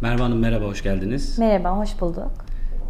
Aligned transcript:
Merve 0.00 0.22
Hanım 0.22 0.38
merhaba, 0.38 0.64
hoş 0.64 0.82
geldiniz. 0.82 1.38
Merhaba, 1.38 1.78
hoş 1.78 2.00
bulduk. 2.00 2.30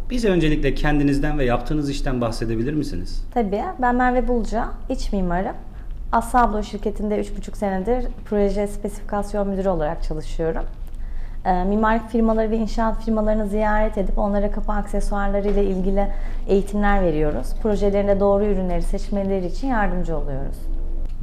Bize 0.09 0.29
öncelikle 0.29 0.75
kendinizden 0.75 1.39
ve 1.39 1.45
yaptığınız 1.45 1.89
işten 1.89 2.21
bahsedebilir 2.21 2.73
misiniz? 2.73 3.25
Tabii, 3.33 3.63
ben 3.81 3.95
Merve 3.95 4.27
Bulca, 4.27 4.67
iç 4.89 5.13
mimarım. 5.13 5.55
Asablo 6.11 6.63
şirketinde 6.63 7.21
3,5 7.21 7.57
senedir 7.57 8.05
proje 8.25 8.67
spesifikasyon 8.67 9.47
müdürü 9.49 9.69
olarak 9.69 10.03
çalışıyorum. 10.03 10.63
E, 11.45 11.63
mimarlık 11.63 12.09
firmaları 12.09 12.51
ve 12.51 12.57
inşaat 12.57 13.05
firmalarını 13.05 13.47
ziyaret 13.47 13.97
edip 13.97 14.17
onlara 14.17 14.51
kapı 14.51 14.71
aksesuarları 14.71 15.49
ile 15.49 15.65
ilgili 15.65 16.07
eğitimler 16.47 17.01
veriyoruz. 17.03 17.47
Projelerinde 17.61 18.19
doğru 18.19 18.45
ürünleri 18.45 18.81
seçmeleri 18.81 19.45
için 19.45 19.67
yardımcı 19.67 20.17
oluyoruz. 20.17 20.57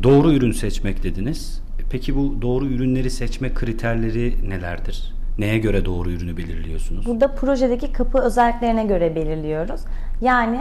Doğru 0.02 0.32
ürün 0.32 0.52
seçmek 0.52 1.02
dediniz. 1.02 1.62
Peki 1.91 2.16
bu 2.16 2.43
doğru 2.43 2.66
ürünleri 2.66 3.11
seçme 3.11 3.55
kriterleri 3.55 4.50
nelerdir? 4.50 5.18
Neye 5.39 5.59
göre 5.59 5.85
doğru 5.85 6.11
ürünü 6.11 6.37
belirliyorsunuz? 6.37 7.07
Burada 7.07 7.35
projedeki 7.35 7.93
kapı 7.93 8.19
özelliklerine 8.19 8.85
göre 8.85 9.15
belirliyoruz. 9.17 9.81
Yani 10.21 10.61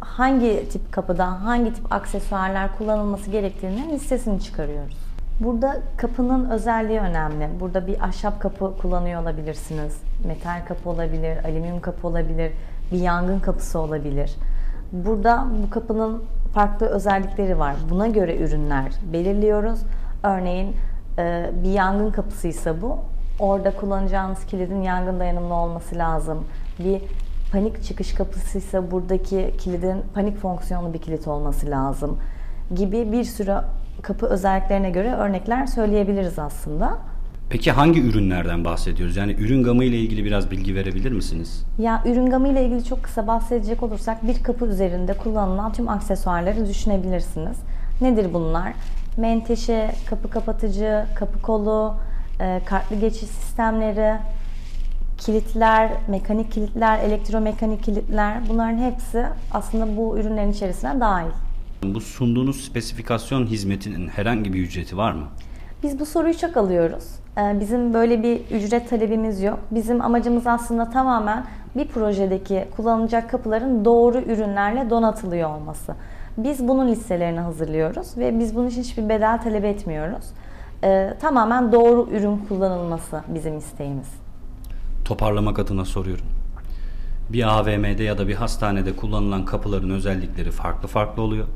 hangi 0.00 0.68
tip 0.68 0.92
kapıda 0.92 1.44
hangi 1.44 1.74
tip 1.74 1.92
aksesuarlar 1.92 2.78
kullanılması 2.78 3.30
gerektiğinin 3.30 3.90
listesini 3.90 4.40
çıkarıyoruz. 4.40 4.96
Burada 5.40 5.82
kapının 5.96 6.50
özelliği 6.50 6.98
önemli. 6.98 7.48
Burada 7.60 7.86
bir 7.86 8.04
ahşap 8.04 8.40
kapı 8.40 8.76
kullanıyor 8.82 9.22
olabilirsiniz. 9.22 10.02
Metal 10.26 10.64
kapı 10.68 10.90
olabilir, 10.90 11.44
alüminyum 11.44 11.80
kapı 11.80 12.08
olabilir, 12.08 12.52
bir 12.92 12.98
yangın 12.98 13.40
kapısı 13.40 13.78
olabilir. 13.78 14.30
Burada 14.92 15.46
bu 15.62 15.70
kapının 15.70 16.22
farklı 16.54 16.86
özellikleri 16.86 17.58
var. 17.58 17.76
Buna 17.90 18.06
göre 18.06 18.36
ürünler 18.36 18.92
belirliyoruz. 19.12 19.80
Örneğin 20.22 20.76
e, 21.18 21.50
bir 21.64 21.70
yangın 21.70 22.10
kapısıysa 22.10 22.80
bu, 22.80 22.98
orada 23.40 23.76
kullanacağınız 23.76 24.46
kilidin 24.46 24.82
yangın 24.82 25.20
dayanımlı 25.20 25.54
olması 25.54 25.96
lazım. 25.98 26.44
Bir 26.78 27.00
panik 27.52 27.84
çıkış 27.84 28.14
kapısıysa 28.14 28.90
buradaki 28.90 29.54
kilidin 29.58 30.02
panik 30.14 30.36
fonksiyonlu 30.36 30.92
bir 30.94 30.98
kilit 30.98 31.28
olması 31.28 31.70
lazım 31.70 32.18
gibi 32.74 33.12
bir 33.12 33.24
sürü 33.24 33.56
kapı 34.02 34.26
özelliklerine 34.26 34.90
göre 34.90 35.12
örnekler 35.12 35.66
söyleyebiliriz 35.66 36.38
aslında. 36.38 36.98
Peki 37.50 37.72
hangi 37.72 38.02
ürünlerden 38.02 38.64
bahsediyoruz? 38.64 39.16
Yani 39.16 39.32
ürün 39.32 39.62
gamı 39.62 39.84
ile 39.84 39.96
ilgili 39.96 40.24
biraz 40.24 40.50
bilgi 40.50 40.74
verebilir 40.74 41.12
misiniz? 41.12 41.64
Ya 41.78 42.02
ürün 42.06 42.26
gamı 42.30 42.48
ile 42.48 42.64
ilgili 42.64 42.84
çok 42.84 43.02
kısa 43.02 43.26
bahsedecek 43.26 43.82
olursak 43.82 44.26
bir 44.26 44.42
kapı 44.42 44.66
üzerinde 44.66 45.12
kullanılan 45.12 45.72
tüm 45.72 45.88
aksesuarları 45.88 46.66
düşünebilirsiniz. 46.68 47.56
Nedir 48.00 48.34
bunlar? 48.34 48.72
Menteşe, 49.16 49.90
kapı 50.10 50.30
kapatıcı, 50.30 51.04
kapı 51.14 51.42
kolu, 51.42 51.94
e, 52.40 52.60
kartlı 52.64 52.96
geçiş 52.96 53.28
sistemleri, 53.28 54.18
kilitler, 55.18 55.90
mekanik 56.08 56.52
kilitler, 56.52 56.98
elektromekanik 56.98 57.84
kilitler 57.84 58.38
bunların 58.48 58.78
hepsi 58.78 59.24
aslında 59.52 59.96
bu 59.96 60.18
ürünlerin 60.18 60.52
içerisine 60.52 61.00
dahil. 61.00 61.30
Bu 61.82 62.00
sunduğunuz 62.00 62.64
spesifikasyon 62.64 63.46
hizmetinin 63.46 64.08
herhangi 64.08 64.52
bir 64.52 64.58
ücreti 64.60 64.96
var 64.96 65.12
mı? 65.12 65.24
Biz 65.82 66.00
bu 66.00 66.06
soruyu 66.06 66.38
çok 66.38 66.56
alıyoruz. 66.56 67.04
Ee, 67.38 67.60
bizim 67.60 67.94
böyle 67.94 68.22
bir 68.22 68.40
ücret 68.50 68.90
talebimiz 68.90 69.42
yok. 69.42 69.58
Bizim 69.70 70.00
amacımız 70.00 70.46
aslında 70.46 70.90
tamamen 70.90 71.44
bir 71.76 71.88
projedeki 71.88 72.64
kullanılacak 72.76 73.30
kapıların 73.30 73.84
doğru 73.84 74.18
ürünlerle 74.18 74.90
donatılıyor 74.90 75.50
olması. 75.56 75.94
Biz 76.36 76.68
bunun 76.68 76.88
listelerini 76.88 77.40
hazırlıyoruz 77.40 78.16
ve 78.16 78.38
biz 78.38 78.56
bunun 78.56 78.68
için 78.68 78.82
hiçbir 78.82 79.08
bedel 79.08 79.42
talep 79.42 79.64
etmiyoruz. 79.64 80.24
Ee, 80.84 81.14
tamamen 81.20 81.72
doğru 81.72 82.08
ürün 82.10 82.36
kullanılması 82.36 83.22
bizim 83.28 83.58
isteğimiz. 83.58 84.08
Toparlamak 85.04 85.58
adına 85.58 85.84
soruyorum. 85.84 86.24
Bir 87.28 87.58
AVM'de 87.58 88.02
ya 88.02 88.18
da 88.18 88.28
bir 88.28 88.34
hastanede 88.34 88.96
kullanılan 88.96 89.44
kapıların 89.44 89.90
özellikleri 89.90 90.50
farklı 90.50 90.88
farklı 90.88 91.22
oluyor. 91.22 91.46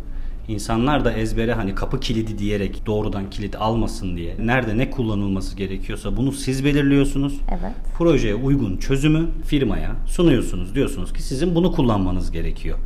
İnsanlar 0.48 1.04
da 1.04 1.12
ezbere 1.12 1.54
hani 1.54 1.74
kapı 1.74 2.00
kilidi 2.00 2.38
diyerek 2.38 2.86
doğrudan 2.86 3.30
kilit 3.30 3.56
almasın 3.56 4.16
diye 4.16 4.36
nerede 4.38 4.78
ne 4.78 4.90
kullanılması 4.90 5.56
gerekiyorsa 5.56 6.16
bunu 6.16 6.32
siz 6.32 6.64
belirliyorsunuz. 6.64 7.40
Evet. 7.50 7.72
Projeye 7.98 8.34
uygun 8.34 8.76
çözümü 8.76 9.26
firmaya 9.46 9.90
sunuyorsunuz. 10.06 10.74
Diyorsunuz 10.74 11.12
ki 11.12 11.22
sizin 11.22 11.54
bunu 11.54 11.72
kullanmanız 11.72 12.30
gerekiyor. 12.30 12.78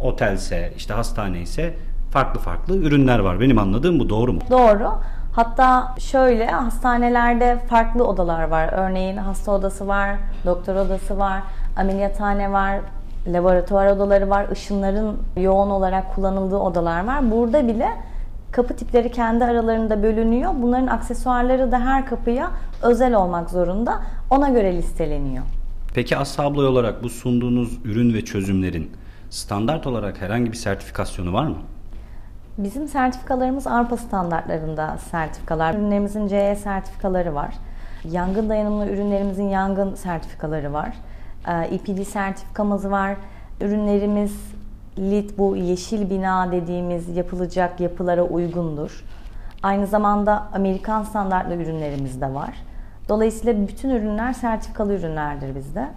Otelse, 0.00 0.72
işte 0.76 0.94
hastane 0.94 1.40
ise 1.40 1.74
farklı 2.10 2.40
farklı 2.40 2.76
ürünler 2.76 3.18
var. 3.18 3.40
Benim 3.40 3.58
anladığım 3.58 3.98
bu 3.98 4.08
doğru 4.08 4.32
mu? 4.32 4.40
Doğru. 4.50 4.90
Hatta 5.32 5.94
şöyle 5.98 6.46
hastanelerde 6.46 7.58
farklı 7.68 8.06
odalar 8.06 8.44
var. 8.48 8.70
Örneğin 8.72 9.16
hasta 9.16 9.52
odası 9.52 9.88
var, 9.88 10.10
doktor 10.46 10.74
odası 10.74 11.18
var, 11.18 11.42
ameliyathane 11.76 12.52
var, 12.52 12.80
laboratuvar 13.26 13.86
odaları 13.86 14.30
var, 14.30 14.46
ışınların 14.52 15.18
yoğun 15.36 15.70
olarak 15.70 16.14
kullanıldığı 16.14 16.56
odalar 16.56 17.06
var. 17.06 17.30
Burada 17.30 17.68
bile 17.68 17.88
kapı 18.52 18.76
tipleri 18.76 19.12
kendi 19.12 19.44
aralarında 19.44 20.02
bölünüyor. 20.02 20.50
Bunların 20.62 20.86
aksesuarları 20.86 21.72
da 21.72 21.80
her 21.80 22.06
kapıya 22.06 22.50
özel 22.82 23.14
olmak 23.14 23.50
zorunda. 23.50 24.00
Ona 24.30 24.48
göre 24.48 24.76
listeleniyor. 24.76 25.44
Peki 25.94 26.16
Asabloy 26.16 26.66
olarak 26.66 27.02
bu 27.02 27.08
sunduğunuz 27.08 27.78
ürün 27.84 28.14
ve 28.14 28.24
çözümlerin 28.24 28.90
standart 29.30 29.86
olarak 29.86 30.20
herhangi 30.20 30.52
bir 30.52 30.56
sertifikasyonu 30.56 31.32
var 31.32 31.46
mı? 31.46 31.56
Bizim 32.64 32.88
sertifikalarımız 32.88 33.66
Avrupa 33.66 33.96
standartlarında 33.96 34.96
sertifikalar. 35.10 35.74
Ürünlerimizin 35.74 36.28
CE 36.28 36.56
sertifikaları 36.56 37.34
var. 37.34 37.54
Yangın 38.04 38.48
dayanımlı 38.48 38.86
ürünlerimizin 38.86 39.48
yangın 39.48 39.94
sertifikaları 39.94 40.72
var. 40.72 40.96
EPD 41.46 42.02
sertifikamız 42.02 42.90
var. 42.90 43.16
Ürünlerimiz 43.60 44.52
LEED 44.98 45.30
bu 45.38 45.56
yeşil 45.56 46.10
bina 46.10 46.52
dediğimiz 46.52 47.16
yapılacak 47.16 47.80
yapılara 47.80 48.22
uygundur. 48.22 49.04
Aynı 49.62 49.86
zamanda 49.86 50.46
Amerikan 50.52 51.02
standartlı 51.02 51.54
ürünlerimiz 51.54 52.20
de 52.20 52.34
var. 52.34 52.54
Dolayısıyla 53.08 53.68
bütün 53.68 53.90
ürünler 53.90 54.32
sertifikalı 54.32 54.94
ürünlerdir 54.94 55.54
bizde. 55.54 55.88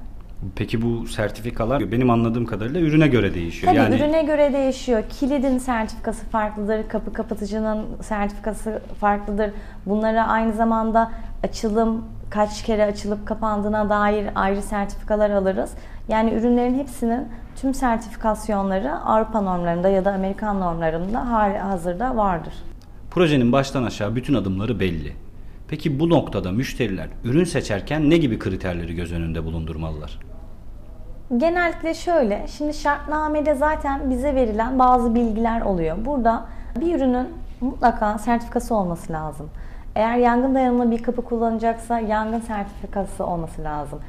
Peki 0.55 0.81
bu 0.81 1.07
sertifikalar 1.07 1.91
benim 1.91 2.09
anladığım 2.09 2.45
kadarıyla 2.45 2.81
ürüne 2.81 3.07
göre 3.07 3.33
değişiyor. 3.33 3.73
Tabii 3.73 3.83
yani 3.83 3.95
ürüne 3.95 4.23
göre 4.23 4.53
değişiyor. 4.53 5.03
Kilidin 5.09 5.57
sertifikası 5.57 6.25
farklıdır, 6.25 6.87
kapı 6.89 7.13
kapatıcının 7.13 7.85
sertifikası 8.01 8.81
farklıdır. 8.99 9.51
Bunlara 9.85 10.27
aynı 10.27 10.53
zamanda 10.53 11.11
açılım, 11.43 12.05
kaç 12.29 12.63
kere 12.63 12.85
açılıp 12.85 13.27
kapandığına 13.27 13.89
dair 13.89 14.27
ayrı 14.35 14.61
sertifikalar 14.61 15.29
alırız. 15.29 15.71
Yani 16.07 16.33
ürünlerin 16.33 16.79
hepsinin 16.79 17.27
tüm 17.55 17.73
sertifikasyonları 17.73 18.91
Avrupa 18.95 19.41
normlarında 19.41 19.89
ya 19.89 20.05
da 20.05 20.11
Amerikan 20.11 20.59
normlarında 20.59 21.31
hali 21.31 21.57
hazırda 21.57 22.17
vardır. 22.17 22.53
projenin 23.11 23.51
baştan 23.51 23.83
aşağı 23.83 24.15
bütün 24.15 24.33
adımları 24.33 24.79
belli. 24.79 25.13
Peki 25.67 25.99
bu 25.99 26.09
noktada 26.09 26.51
müşteriler 26.51 27.07
ürün 27.23 27.43
seçerken 27.43 28.09
ne 28.09 28.17
gibi 28.17 28.39
kriterleri 28.39 28.95
göz 28.95 29.11
önünde 29.13 29.45
bulundurmalılar? 29.45 30.19
Genellikle 31.37 31.93
şöyle, 31.93 32.47
şimdi 32.47 32.73
şartnamede 32.73 33.55
zaten 33.55 34.09
bize 34.09 34.35
verilen 34.35 34.79
bazı 34.79 35.15
bilgiler 35.15 35.61
oluyor. 35.61 35.97
Burada 36.05 36.45
bir 36.79 36.95
ürünün 36.95 37.27
mutlaka 37.61 38.17
sertifikası 38.17 38.75
olması 38.75 39.13
lazım. 39.13 39.49
Eğer 39.95 40.17
yangın 40.17 40.55
dayanımlı 40.55 40.91
bir 40.91 41.03
kapı 41.03 41.21
kullanacaksa 41.21 41.99
yangın 41.99 42.39
sertifikası 42.39 43.25
olması 43.25 43.63
lazım. 43.63 43.99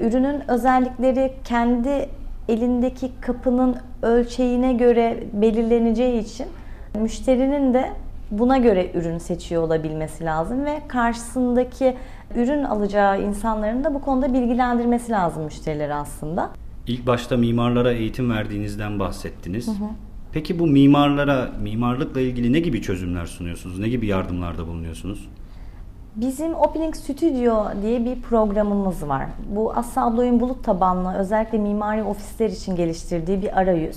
Ürünün 0.00 0.50
özellikleri 0.50 1.32
kendi 1.44 2.08
elindeki 2.48 3.20
kapının 3.20 3.76
ölçeğine 4.02 4.72
göre 4.72 5.24
belirleneceği 5.32 6.22
için 6.22 6.46
müşterinin 6.94 7.74
de 7.74 7.90
buna 8.30 8.58
göre 8.58 8.90
ürün 8.94 9.18
seçiyor 9.18 9.62
olabilmesi 9.62 10.24
lazım 10.24 10.64
ve 10.64 10.80
karşısındaki 10.88 11.96
ürün 12.36 12.64
alacağı 12.64 13.22
insanların 13.22 13.84
da 13.84 13.94
bu 13.94 14.00
konuda 14.00 14.32
bilgilendirmesi 14.32 15.12
lazım 15.12 15.42
müşterileri 15.44 15.94
aslında. 15.94 16.50
İlk 16.86 17.06
başta 17.06 17.36
mimarlara 17.36 17.92
eğitim 17.92 18.30
verdiğinizden 18.30 18.98
bahsettiniz. 18.98 19.68
Peki 20.32 20.58
bu 20.58 20.66
mimarlara 20.66 21.50
mimarlıkla 21.62 22.20
ilgili 22.20 22.52
ne 22.52 22.60
gibi 22.60 22.82
çözümler 22.82 23.26
sunuyorsunuz? 23.26 23.78
Ne 23.78 23.88
gibi 23.88 24.06
yardımlarda 24.06 24.66
bulunuyorsunuz? 24.66 25.28
Bizim 26.16 26.54
Opening 26.54 26.96
Studio 26.96 27.82
diye 27.82 28.04
bir 28.04 28.20
programımız 28.20 29.08
var. 29.08 29.26
Bu 29.54 29.72
Aslı 29.72 30.02
Abloy'un 30.02 30.40
bulut 30.40 30.64
tabanlı 30.64 31.14
özellikle 31.14 31.58
mimari 31.58 32.02
ofisler 32.02 32.50
için 32.50 32.76
geliştirdiği 32.76 33.42
bir 33.42 33.58
arayüz. 33.58 33.96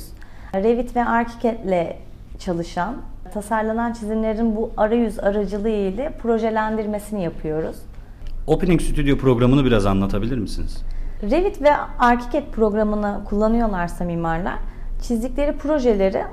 Revit 0.56 0.96
ve 0.96 1.06
ArchiCAD 1.06 1.66
ile 1.66 1.98
çalışan, 2.40 2.96
tasarlanan 3.34 3.94
çizimlerin 3.94 4.56
bu 4.56 4.72
arayüz 4.78 5.20
aracılığı 5.20 5.70
ile 5.70 6.14
projelendirmesini 6.22 7.24
yapıyoruz. 7.24 7.76
Opening 8.48 8.82
Studio 8.82 9.18
programını 9.18 9.66
biraz 9.66 9.86
anlatabilir 9.86 10.38
misiniz? 10.38 10.84
Revit 11.24 11.62
ve 11.62 11.70
ArchiCAD 12.00 12.52
programını 12.52 13.20
kullanıyorlarsa 13.26 14.04
mimarlar 14.04 14.56
çizdikleri 15.02 15.58
projeleri 15.58 16.24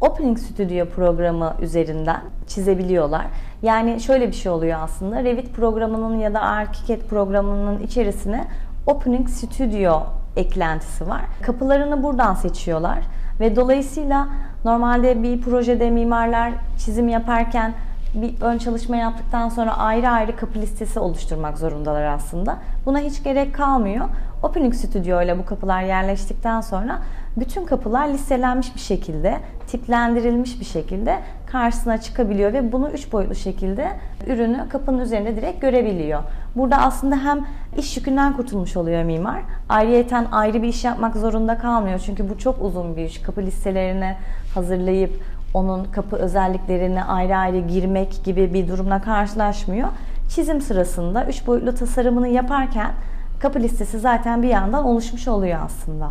Opening 0.00 0.38
Studio 0.38 0.86
programı 0.86 1.54
üzerinden 1.62 2.20
çizebiliyorlar. 2.46 3.26
Yani 3.62 4.00
şöyle 4.00 4.28
bir 4.28 4.32
şey 4.32 4.52
oluyor 4.52 4.78
aslında. 4.82 5.24
Revit 5.24 5.54
programının 5.54 6.18
ya 6.18 6.34
da 6.34 6.40
ArchiCAD 6.40 7.00
programının 7.00 7.80
içerisine 7.80 8.44
Opening 8.86 9.28
Studio 9.28 10.02
eklentisi 10.36 11.08
var. 11.08 11.20
Kapılarını 11.42 12.02
buradan 12.02 12.34
seçiyorlar 12.34 12.98
ve 13.40 13.56
dolayısıyla 13.56 14.28
normalde 14.64 15.22
bir 15.22 15.40
projede 15.40 15.90
mimarlar 15.90 16.52
çizim 16.78 17.08
yaparken 17.08 17.74
bir 18.14 18.40
ön 18.40 18.58
çalışma 18.58 18.96
yaptıktan 18.96 19.48
sonra 19.48 19.78
ayrı 19.78 20.08
ayrı 20.08 20.36
kapı 20.36 20.58
listesi 20.58 21.00
oluşturmak 21.00 21.58
zorundalar 21.58 22.04
aslında. 22.04 22.58
Buna 22.86 22.98
hiç 22.98 23.22
gerek 23.22 23.54
kalmıyor. 23.54 24.08
Opening 24.42 24.74
Studio 24.74 25.22
ile 25.22 25.38
bu 25.38 25.44
kapılar 25.44 25.82
yerleştikten 25.82 26.60
sonra 26.60 26.98
bütün 27.36 27.64
kapılar 27.64 28.08
listelenmiş 28.08 28.74
bir 28.74 28.80
şekilde, 28.80 29.36
tiplendirilmiş 29.66 30.60
bir 30.60 30.64
şekilde 30.64 31.18
karşısına 31.46 32.00
çıkabiliyor 32.00 32.52
ve 32.52 32.72
bunu 32.72 32.90
üç 32.90 33.12
boyutlu 33.12 33.34
şekilde 33.34 33.88
ürünü 34.26 34.68
kapının 34.68 34.98
üzerinde 34.98 35.36
direkt 35.36 35.60
görebiliyor. 35.60 36.22
Burada 36.56 36.76
aslında 36.76 37.16
hem 37.16 37.46
iş 37.78 37.96
yükünden 37.96 38.36
kurtulmuş 38.36 38.76
oluyor 38.76 39.02
mimar. 39.02 39.42
Ayrıyeten 39.68 40.26
ayrı 40.32 40.62
bir 40.62 40.68
iş 40.68 40.84
yapmak 40.84 41.16
zorunda 41.16 41.58
kalmıyor. 41.58 41.98
Çünkü 42.06 42.30
bu 42.30 42.38
çok 42.38 42.62
uzun 42.62 42.96
bir 42.96 43.04
iş. 43.04 43.22
Kapı 43.22 43.42
listelerini 43.42 44.16
hazırlayıp 44.54 45.22
onun 45.54 45.84
kapı 45.84 46.16
özelliklerini 46.16 47.04
ayrı 47.04 47.36
ayrı 47.36 47.58
girmek 47.58 48.24
gibi 48.24 48.54
bir 48.54 48.68
durumla 48.68 49.02
karşılaşmıyor. 49.02 49.88
Çizim 50.28 50.60
sırasında 50.60 51.26
üç 51.26 51.46
boyutlu 51.46 51.74
tasarımını 51.74 52.28
yaparken 52.28 52.92
kapı 53.40 53.60
listesi 53.60 53.98
zaten 53.98 54.42
bir 54.42 54.48
yandan 54.48 54.84
oluşmuş 54.84 55.28
oluyor 55.28 55.58
aslında. 55.64 56.10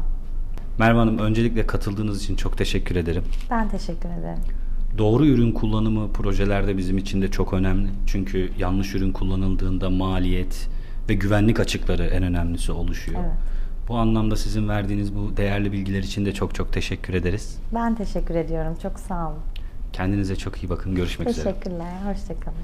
Merve 0.80 0.98
Hanım 0.98 1.18
öncelikle 1.18 1.68
katıldığınız 1.68 2.24
için 2.24 2.36
çok 2.36 2.58
teşekkür 2.58 2.96
ederim. 2.96 3.24
Ben 3.50 3.70
teşekkür 3.70 4.10
ederim. 4.10 4.40
Doğru 4.98 5.26
ürün 5.26 5.52
kullanımı 5.52 6.12
projelerde 6.12 6.78
bizim 6.78 6.98
için 6.98 7.22
de 7.22 7.32
çok 7.32 7.54
önemli. 7.54 7.90
Çünkü 8.08 8.52
yanlış 8.58 8.96
ürün 8.96 9.12
kullanıldığında 9.12 9.90
maliyet 9.90 10.68
ve 11.10 11.14
güvenlik 11.14 11.60
açıkları 11.60 12.06
en 12.06 12.24
önemlisi 12.24 12.72
oluşuyor. 12.72 13.22
Evet. 13.24 13.34
Bu 13.90 13.98
anlamda 13.98 14.36
sizin 14.36 14.70
verdiğiniz 14.70 15.16
bu 15.16 15.38
değerli 15.38 15.72
bilgiler 15.72 16.04
için 16.04 16.26
de 16.26 16.34
çok 16.34 16.56
çok 16.56 16.74
teşekkür 16.74 17.14
ederiz. 17.14 17.58
Ben 17.74 17.96
teşekkür 17.96 18.36
ediyorum. 18.36 18.78
Çok 18.84 19.00
sağ 19.00 19.28
olun. 19.28 19.40
Kendinize 19.94 20.36
çok 20.36 20.64
iyi 20.64 20.70
bakın. 20.70 20.96
Görüşmek 20.96 21.30
üzere. 21.30 21.54
Teşekkürler. 21.54 21.94
Hoşçakalın. 22.06 22.58